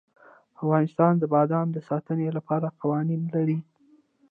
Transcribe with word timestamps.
افغانستان 0.61 1.13
د 1.17 1.23
بادام 1.33 1.67
د 1.73 1.77
ساتنې 1.89 2.27
لپاره 2.37 2.67
قوانین 2.81 3.21
لري. 3.35 3.59